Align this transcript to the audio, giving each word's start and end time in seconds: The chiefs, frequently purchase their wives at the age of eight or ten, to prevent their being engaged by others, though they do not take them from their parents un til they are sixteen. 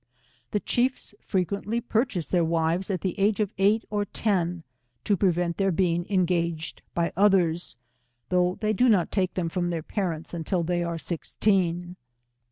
The 0.49 0.59
chiefs, 0.59 1.13
frequently 1.21 1.79
purchase 1.79 2.27
their 2.27 2.43
wives 2.43 2.89
at 2.89 3.01
the 3.01 3.13
age 3.19 3.39
of 3.39 3.51
eight 3.59 3.85
or 3.91 4.03
ten, 4.03 4.63
to 5.03 5.15
prevent 5.15 5.57
their 5.57 5.71
being 5.71 6.07
engaged 6.09 6.81
by 6.95 7.13
others, 7.15 7.75
though 8.29 8.57
they 8.61 8.73
do 8.73 8.89
not 8.89 9.11
take 9.11 9.35
them 9.35 9.47
from 9.47 9.69
their 9.69 9.83
parents 9.83 10.33
un 10.33 10.43
til 10.43 10.63
they 10.63 10.83
are 10.83 10.97
sixteen. 10.97 11.97